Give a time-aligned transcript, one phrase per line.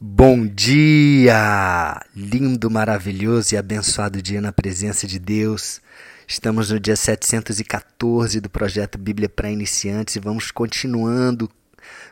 [0.00, 2.00] Bom dia!
[2.16, 5.80] Lindo, maravilhoso e abençoado dia na presença de Deus.
[6.26, 11.48] Estamos no dia 714 do projeto Bíblia para Iniciantes e vamos continuando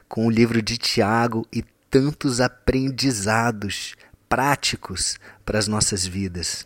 [0.09, 3.97] com o livro de Tiago e tantos aprendizados
[4.29, 6.65] práticos para as nossas vidas.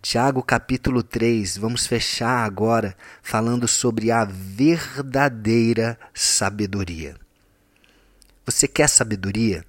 [0.00, 7.16] Tiago capítulo 3, vamos fechar agora falando sobre a verdadeira sabedoria.
[8.46, 9.64] Você quer sabedoria?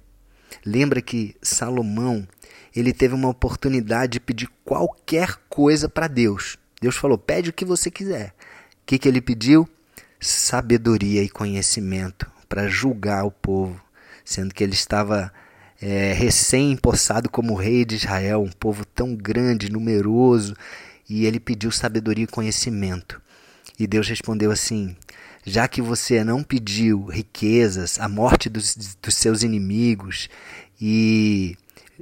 [0.64, 2.26] Lembra que Salomão,
[2.74, 6.56] ele teve uma oportunidade de pedir qualquer coisa para Deus.
[6.80, 8.34] Deus falou: "Pede o que você quiser".
[8.82, 9.68] O que que ele pediu?
[10.20, 13.80] Sabedoria e conhecimento para julgar o povo,
[14.24, 15.32] sendo que ele estava
[15.80, 20.54] é, recém-empossado como rei de Israel, um povo tão grande, numeroso,
[21.08, 23.20] e ele pediu sabedoria e conhecimento.
[23.78, 24.96] E Deus respondeu assim:
[25.44, 30.28] já que você não pediu riquezas, a morte dos, dos seus inimigos
[30.80, 31.56] e,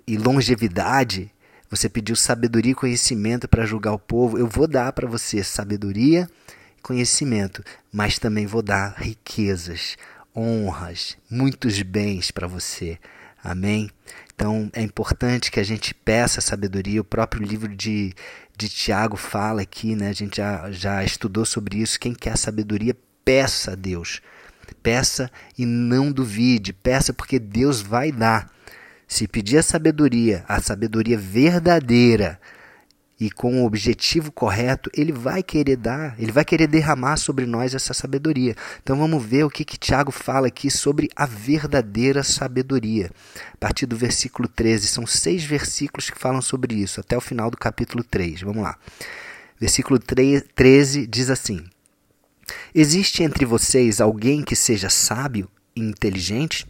[0.06, 1.30] e longevidade,
[1.68, 6.28] você pediu sabedoria e conhecimento para julgar o povo, eu vou dar para você sabedoria
[6.78, 9.96] e conhecimento, mas também vou dar riquezas,
[10.36, 12.98] honras, muitos bens para você.
[13.42, 13.90] Amém?
[14.34, 17.00] Então é importante que a gente peça sabedoria.
[17.00, 18.14] O próprio livro de,
[18.56, 20.10] de Tiago fala aqui, né?
[20.10, 21.98] a gente já, já estudou sobre isso.
[21.98, 24.20] Quem quer sabedoria, peça a Deus.
[24.82, 26.72] Peça e não duvide.
[26.72, 28.50] Peça porque Deus vai dar.
[29.06, 32.40] Se pedir a sabedoria, a sabedoria verdadeira
[33.24, 37.72] e com o objetivo correto, ele vai querer dar, ele vai querer derramar sobre nós
[37.72, 38.56] essa sabedoria.
[38.82, 43.12] Então vamos ver o que, que Tiago fala aqui sobre a verdadeira sabedoria.
[43.52, 47.48] A partir do versículo 13, são seis versículos que falam sobre isso, até o final
[47.48, 48.40] do capítulo 3.
[48.42, 48.76] Vamos lá.
[49.60, 51.64] Versículo 13 diz assim:
[52.74, 56.66] Existe entre vocês alguém que seja sábio e inteligente?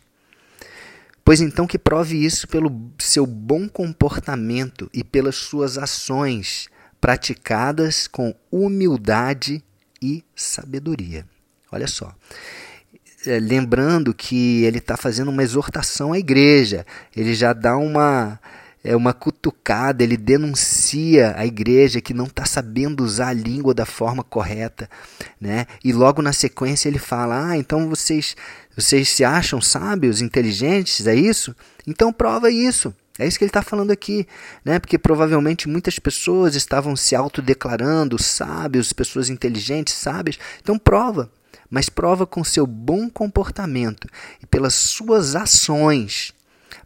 [1.24, 6.68] Pois então que prove isso pelo seu bom comportamento e pelas suas ações
[7.00, 9.62] praticadas com humildade
[10.00, 11.24] e sabedoria.
[11.70, 12.14] Olha só.
[13.24, 16.84] É, lembrando que ele está fazendo uma exortação à igreja,
[17.14, 18.40] ele já dá uma
[18.84, 23.86] é uma cutucada, ele denuncia a igreja que não está sabendo usar a língua da
[23.86, 24.90] forma correta,
[25.40, 25.66] né?
[25.84, 28.36] E logo na sequência ele fala: "Ah, então vocês
[28.76, 31.54] vocês se acham sábios, inteligentes, é isso?
[31.86, 34.26] Então prova isso." É isso que ele está falando aqui,
[34.64, 34.78] né?
[34.78, 40.38] Porque provavelmente muitas pessoas estavam se autodeclarando sábios, pessoas inteligentes, sábias.
[40.62, 41.30] Então prova,
[41.68, 44.08] mas prova com seu bom comportamento
[44.42, 46.32] e pelas suas ações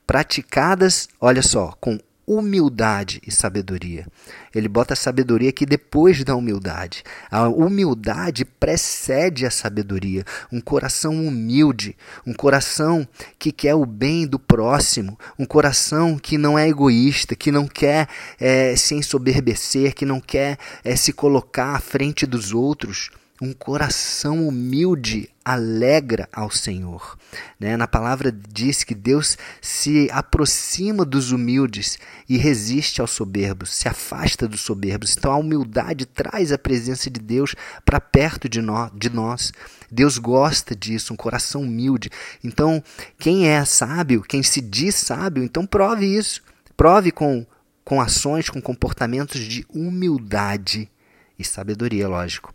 [0.07, 4.07] praticadas, olha só, com humildade e sabedoria.
[4.53, 7.05] Ele bota a sabedoria aqui depois da humildade.
[7.31, 10.25] A humildade precede a sabedoria.
[10.51, 11.97] Um coração humilde,
[12.27, 13.07] um coração
[13.39, 18.09] que quer o bem do próximo, um coração que não é egoísta, que não quer
[18.41, 24.49] é, se ensoberbecer, que não quer é, se colocar à frente dos outros um coração
[24.49, 27.17] humilde alegra ao Senhor.
[27.61, 27.77] Né?
[27.77, 34.49] Na palavra diz que Deus se aproxima dos humildes e resiste aos soberbos, se afasta
[34.49, 35.17] dos soberbos.
[35.17, 37.55] Então a humildade traz a presença de Deus
[37.85, 39.53] para perto de, no, de nós.
[39.89, 42.11] Deus gosta disso, um coração humilde.
[42.43, 42.83] Então,
[43.17, 46.43] quem é sábio, quem se diz sábio, então prove isso.
[46.77, 47.47] Prove com,
[47.85, 50.91] com ações, com comportamentos de humildade
[51.39, 52.53] e sabedoria, lógico.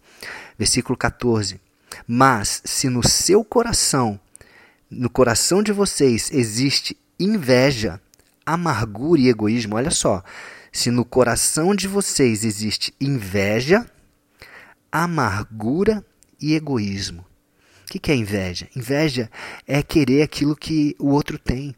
[0.59, 1.71] Versículo 14.
[2.07, 4.19] Mas se no seu coração,
[4.89, 8.01] no coração de vocês, existe inveja,
[8.45, 10.23] amargura e egoísmo, olha só.
[10.72, 13.85] Se no coração de vocês existe inveja,
[14.91, 16.03] amargura
[16.39, 17.25] e egoísmo.
[17.84, 18.69] O que é inveja?
[18.75, 19.29] Inveja
[19.68, 21.75] é querer aquilo que o outro tem.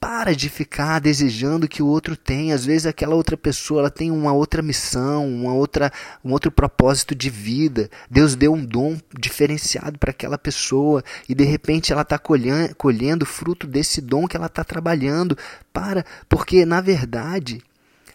[0.00, 2.54] Para de ficar desejando que o outro tenha.
[2.54, 5.92] Às vezes aquela outra pessoa ela tem uma outra missão, uma outra,
[6.24, 7.90] um outro propósito de vida.
[8.08, 13.26] Deus deu um dom diferenciado para aquela pessoa e de repente ela está colhendo, colhendo
[13.26, 15.36] fruto desse dom que ela está trabalhando.
[15.72, 17.60] Para, porque na verdade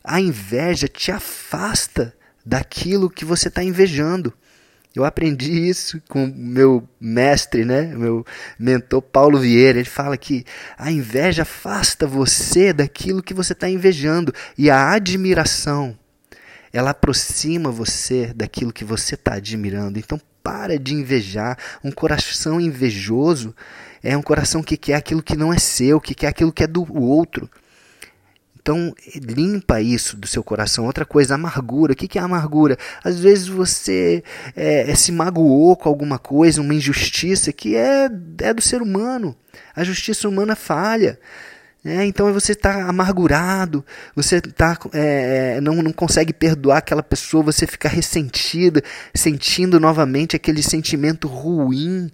[0.03, 2.13] a inveja te afasta
[2.45, 4.33] daquilo que você está invejando.
[4.95, 7.86] Eu aprendi isso com meu mestre, né?
[7.95, 8.24] meu
[8.60, 9.80] mentor Paulo Vieira.
[9.80, 10.45] Ele fala que
[10.78, 15.98] a inveja afasta você daquilo que você está invejando e a admiração
[16.72, 20.00] ela aproxima você daquilo que você está admirando.
[20.00, 21.57] Então para de invejar.
[21.84, 23.56] Um coração invejoso
[24.04, 26.68] é um coração que quer aquilo que não é seu, que quer aquilo que é
[26.68, 27.50] do outro.
[28.63, 30.86] Então, limpa isso do seu coração.
[30.86, 31.92] Outra coisa, amargura.
[31.92, 32.77] O que é amargura?
[33.04, 34.24] Às vezes você
[34.56, 39.36] é, se magoou com alguma coisa, uma injustiça que é, é do ser humano.
[39.75, 41.19] A justiça humana falha.
[41.83, 43.83] É, então você está amargurado,
[44.15, 48.81] você tá, é, não, não consegue perdoar aquela pessoa, você fica ressentido,
[49.13, 52.10] sentindo novamente aquele sentimento ruim,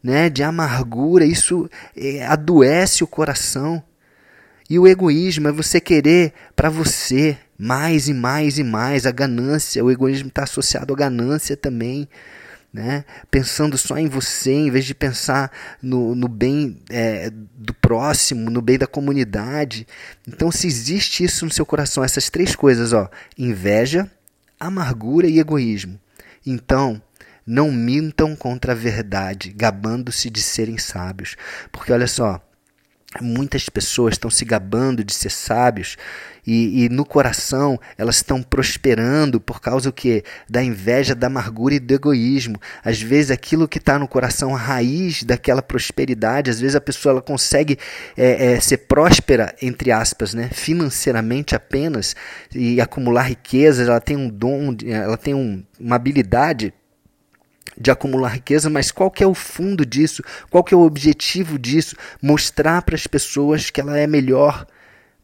[0.00, 1.24] né, de amargura.
[1.24, 3.82] Isso é, adoece o coração.
[4.70, 9.04] E o egoísmo é você querer para você mais e mais e mais.
[9.04, 12.08] A ganância, o egoísmo está associado à ganância também
[12.72, 13.04] né?
[13.30, 15.50] pensando só em você, em vez de pensar
[15.82, 19.86] no, no bem é, do próximo, no bem da comunidade.
[20.26, 24.10] Então, se existe isso no seu coração, essas três coisas, ó, inveja,
[24.58, 25.98] amargura e egoísmo,
[26.46, 27.02] então
[27.46, 31.36] não mintam contra a verdade, gabando-se de serem sábios.
[31.72, 32.40] Porque olha só,
[33.18, 35.96] Muitas pessoas estão se gabando de ser sábios
[36.46, 41.80] e, e, no coração elas estão prosperando por causa que da inveja, da amargura e
[41.80, 42.56] do egoísmo.
[42.84, 47.14] Às vezes aquilo que está no coração, a raiz daquela prosperidade, às vezes a pessoa
[47.14, 47.76] ela consegue
[48.16, 52.14] é, é, ser próspera entre aspas, né, financeiramente apenas
[52.54, 53.88] e acumular riquezas.
[53.88, 56.72] Ela tem um dom, ela tem um, uma habilidade
[57.80, 60.22] de acumular riqueza, mas qual que é o fundo disso?
[60.50, 61.96] Qual que é o objetivo disso?
[62.20, 64.66] Mostrar para as pessoas que ela é melhor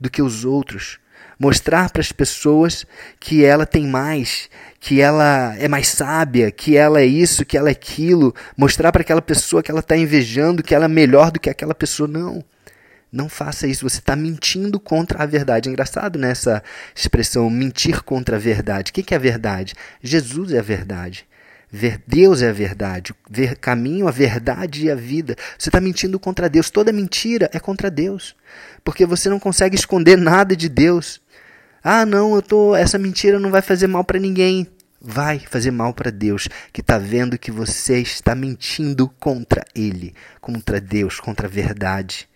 [0.01, 0.99] do que os outros.
[1.39, 2.87] Mostrar para as pessoas
[3.21, 4.49] que ela tem mais,
[4.81, 8.35] que ela é mais sábia, que ela é isso, que ela é aquilo.
[8.57, 11.75] Mostrar para aquela pessoa que ela está invejando, que ela é melhor do que aquela
[11.75, 12.09] pessoa.
[12.09, 12.43] Não.
[13.13, 15.69] Não faça isso, você está mentindo contra a verdade.
[15.69, 16.63] É engraçado nessa né,
[16.95, 18.91] expressão, mentir contra a verdade.
[18.91, 19.75] O que é a verdade?
[20.03, 21.27] Jesus é a verdade.
[21.79, 25.37] Ver Deus é a verdade, ver caminho, a verdade e a vida.
[25.59, 26.71] Você está mentindo contra Deus.
[26.71, 28.35] Toda mentira é contra Deus,
[28.83, 31.21] porque você não consegue esconder nada de Deus.
[31.85, 32.75] Ah, não, eu tô.
[32.75, 34.67] Essa mentira não vai fazer mal para ninguém.
[34.99, 40.81] Vai fazer mal para Deus, que está vendo que você está mentindo contra Ele, contra
[40.81, 42.27] Deus, contra a verdade.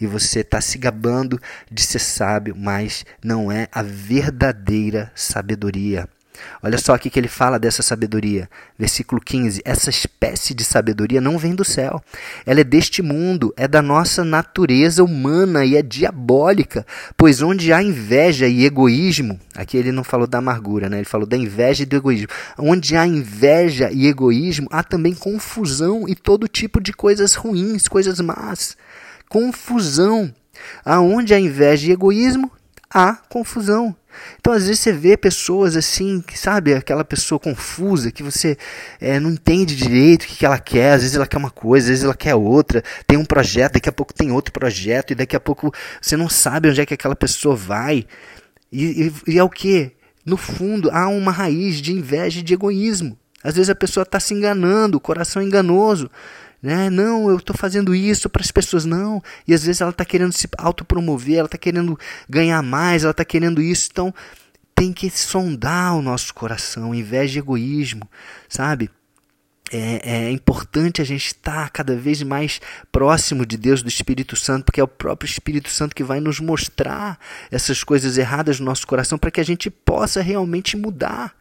[0.00, 1.38] E você está se gabando
[1.70, 6.08] de ser sábio, mas não é a verdadeira sabedoria.
[6.62, 8.48] Olha só aqui que ele fala dessa sabedoria.
[8.78, 12.02] Versículo 15: Essa espécie de sabedoria não vem do céu.
[12.44, 16.86] Ela é deste mundo, é da nossa natureza humana e é diabólica.
[17.16, 20.98] Pois onde há inveja e egoísmo, aqui ele não falou da amargura, né?
[20.98, 22.28] ele falou da inveja e do egoísmo.
[22.58, 28.20] Onde há inveja e egoísmo, há também confusão e todo tipo de coisas ruins, coisas
[28.20, 28.76] más.
[29.28, 30.32] Confusão.
[30.84, 32.50] Aonde há inveja e egoísmo,
[32.90, 33.94] há confusão.
[34.38, 38.56] Então, às vezes, você vê pessoas assim, sabe, aquela pessoa confusa, que você
[39.00, 40.92] é, não entende direito o que, que ela quer.
[40.92, 42.82] Às vezes ela quer uma coisa, às vezes ela quer outra.
[43.06, 46.28] Tem um projeto, daqui a pouco tem outro projeto, e daqui a pouco você não
[46.28, 48.04] sabe onde é que aquela pessoa vai.
[48.70, 49.92] E, e, e é o que?
[50.24, 53.16] No fundo, há uma raiz de inveja e de egoísmo.
[53.42, 56.10] Às vezes a pessoa está se enganando, o coração é enganoso.
[56.62, 56.90] Né?
[56.90, 58.84] Não, eu estou fazendo isso para as pessoas.
[58.84, 59.22] Não.
[59.46, 61.98] E às vezes ela está querendo se autopromover, ela está querendo
[62.28, 63.88] ganhar mais, ela está querendo isso.
[63.90, 64.14] Então
[64.74, 68.08] tem que sondar o nosso coração, invés de egoísmo,
[68.46, 68.90] sabe?
[69.72, 72.60] É, é, importante a gente estar cada vez mais
[72.92, 76.38] próximo de Deus, do Espírito Santo, porque é o próprio Espírito Santo que vai nos
[76.38, 77.18] mostrar
[77.50, 81.34] essas coisas erradas no nosso coração para que a gente possa realmente mudar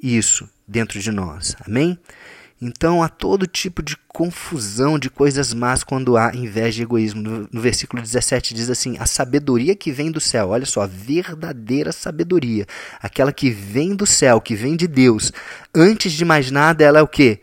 [0.00, 1.56] isso dentro de nós.
[1.66, 1.98] Amém?
[2.60, 7.48] Então há todo tipo de confusão de coisas más quando há inveja e egoísmo.
[7.52, 11.92] No, versículo 17 diz assim: a sabedoria que vem do céu, olha só, a verdadeira
[11.92, 12.66] sabedoria,
[13.00, 15.32] aquela que vem do céu, que vem de Deus.
[15.74, 17.40] Antes de mais nada, ela é o que?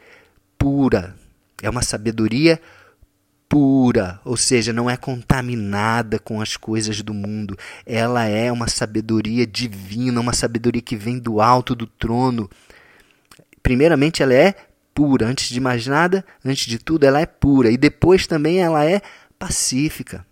[0.57, 1.15] Pura.
[1.61, 2.59] É uma sabedoria
[3.47, 7.55] pura, ou seja, não é contaminada com as coisas do mundo.
[7.85, 12.49] Ela é uma sabedoria divina, uma sabedoria que vem do alto do trono.
[13.61, 14.55] Primeiramente, ela é
[14.93, 15.27] pura.
[15.27, 17.71] Antes de mais nada, antes de tudo, ela é pura.
[17.71, 19.01] E depois também ela é
[19.37, 20.25] pacífica.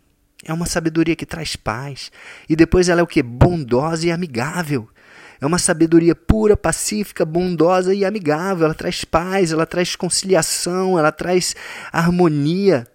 [0.44, 2.12] É uma sabedoria que traz paz.
[2.50, 3.22] E depois ela é o que?
[3.22, 4.88] Bondosa e amigável.
[5.40, 8.66] É uma sabedoria pura, pacífica, bondosa e amigável.
[8.66, 11.56] Ela traz paz, ela traz conciliação, ela traz
[11.92, 12.88] harmonia.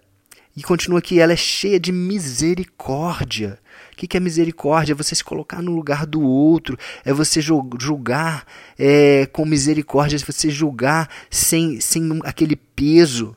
[0.55, 3.59] E continua aqui, ela é cheia de misericórdia.
[3.97, 4.93] O que é misericórdia?
[4.93, 8.45] É você se colocar no lugar do outro, é você julgar
[8.77, 13.35] é, com misericórdia, é você julgar sem, sem aquele peso,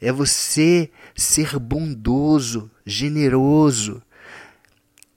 [0.00, 4.02] é você ser bondoso, generoso.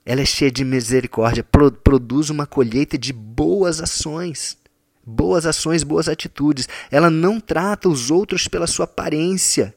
[0.06, 1.44] Ela é cheia de misericórdia,
[1.82, 4.56] produz uma colheita de boas ações.
[5.04, 6.68] Boas ações, boas atitudes.
[6.88, 9.74] Ela não trata os outros pela sua aparência.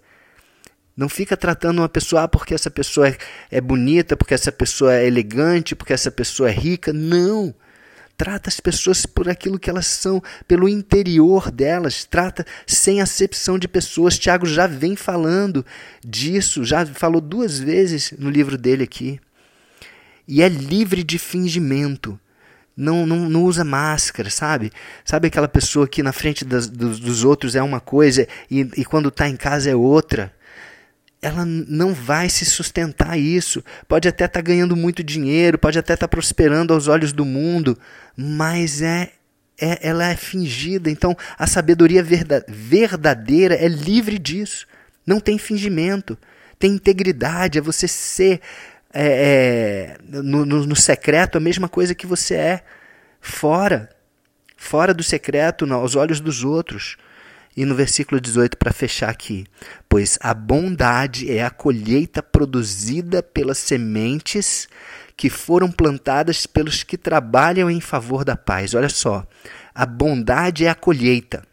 [0.96, 3.18] Não fica tratando uma pessoa ah, porque essa pessoa é,
[3.50, 6.92] é bonita, porque essa pessoa é elegante, porque essa pessoa é rica.
[6.92, 7.54] Não.
[8.18, 12.06] Trata as pessoas por aquilo que elas são, pelo interior delas.
[12.06, 14.20] Trata sem acepção de pessoas.
[14.20, 15.66] Tiago já vem falando
[16.06, 19.20] disso, já falou duas vezes no livro dele aqui.
[20.28, 22.20] E é livre de fingimento.
[22.76, 24.72] Não, não, não usa máscara, sabe?
[25.04, 28.86] Sabe aquela pessoa que na frente das, dos, dos outros é uma coisa e, e
[28.86, 30.34] quando está em casa é outra?
[31.22, 33.64] Ela não vai se sustentar isso.
[33.88, 37.24] Pode até estar tá ganhando muito dinheiro, pode até estar tá prosperando aos olhos do
[37.24, 37.78] mundo,
[38.18, 39.12] mas é,
[39.60, 40.90] é ela é fingida.
[40.90, 42.04] Então a sabedoria
[42.48, 44.66] verdadeira é livre disso.
[45.06, 46.18] Não tem fingimento,
[46.58, 47.60] tem integridade.
[47.60, 48.42] É você ser
[48.94, 52.64] é, é, no, no, no secreto a mesma coisa que você é
[53.22, 53.90] fora,
[54.58, 56.98] fora do secreto, aos olhos dos outros.
[57.56, 59.46] E no versículo 18, para fechar aqui:
[59.90, 64.70] Pois a bondade é a colheita produzida pelas sementes
[65.18, 68.74] que foram plantadas pelos que trabalham em favor da paz.
[68.74, 69.26] Olha só,
[69.76, 71.44] a bondade é a colheita.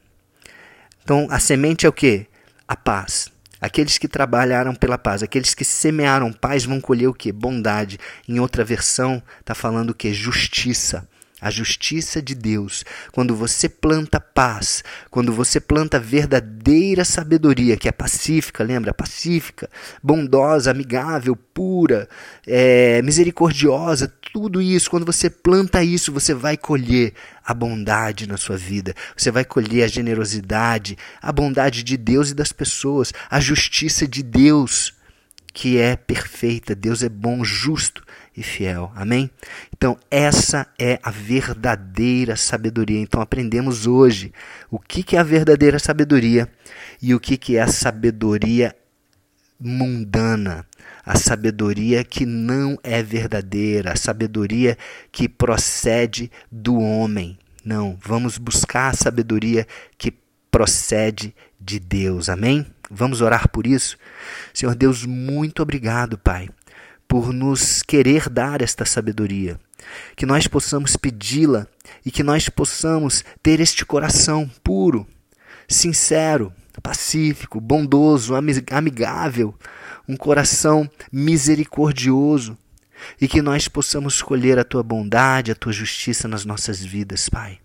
[1.02, 2.26] Então, a semente é o que?
[2.66, 3.28] A paz.
[3.60, 7.32] Aqueles que trabalharam pela paz, aqueles que semearam paz vão colher o que?
[7.32, 7.98] Bondade.
[8.28, 10.12] Em outra versão, está falando o que?
[10.12, 11.08] Justiça
[11.40, 17.92] a justiça de Deus, quando você planta paz, quando você planta verdadeira sabedoria, que é
[17.92, 18.92] pacífica, lembra?
[18.92, 19.70] Pacífica,
[20.02, 22.08] bondosa, amigável, pura,
[22.46, 27.14] é, misericordiosa, tudo isso, quando você planta isso, você vai colher
[27.44, 32.34] a bondade na sua vida, você vai colher a generosidade, a bondade de Deus e
[32.34, 34.92] das pessoas, a justiça de Deus,
[35.52, 36.74] que é perfeita.
[36.74, 38.04] Deus é bom, justo
[38.38, 38.92] e fiel.
[38.94, 39.28] Amém?
[39.76, 43.00] Então, essa é a verdadeira sabedoria.
[43.00, 44.32] Então, aprendemos hoje
[44.70, 46.48] o que é a verdadeira sabedoria
[47.02, 48.74] e o que é a sabedoria
[49.58, 50.64] mundana.
[51.04, 54.78] A sabedoria que não é verdadeira, a sabedoria
[55.10, 57.36] que procede do homem.
[57.64, 59.66] Não, vamos buscar a sabedoria
[59.96, 60.12] que
[60.50, 62.28] procede de Deus.
[62.28, 62.66] Amém?
[62.90, 63.96] Vamos orar por isso?
[64.52, 66.48] Senhor Deus, muito obrigado, Pai
[67.08, 69.58] por nos querer dar esta sabedoria.
[70.14, 71.66] Que nós possamos pedi-la
[72.04, 75.06] e que nós possamos ter este coração puro,
[75.66, 78.34] sincero, pacífico, bondoso,
[78.70, 79.54] amigável,
[80.06, 82.56] um coração misericordioso
[83.20, 87.58] e que nós possamos escolher a tua bondade, a tua justiça nas nossas vidas, Pai.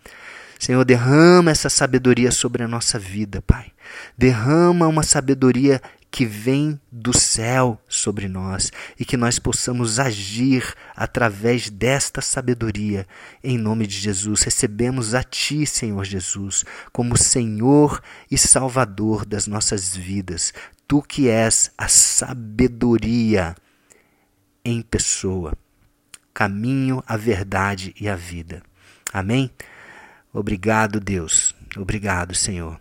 [0.63, 3.70] Senhor, derrama essa sabedoria sobre a nossa vida, Pai.
[4.17, 11.70] Derrama uma sabedoria que vem do céu sobre nós e que nós possamos agir através
[11.70, 13.05] desta sabedoria.
[13.43, 18.01] Em nome de Jesus, recebemos a Ti, Senhor Jesus, como Senhor
[18.32, 20.53] e Salvador das nossas vidas.
[20.88, 23.53] Tu que és a sabedoria
[24.63, 25.58] em pessoa,
[26.34, 28.63] caminho, a verdade e a vida.
[29.12, 29.51] Amém?
[30.34, 31.56] Obrigado, Deus.
[31.78, 32.80] Obrigado, Senhor.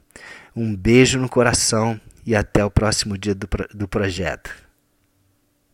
[0.57, 4.51] Um beijo no coração e até o próximo dia do, do projeto.